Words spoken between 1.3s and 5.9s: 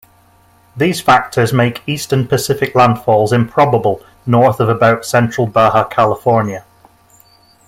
make eastern Pacific landfalls improbable north of about central Baja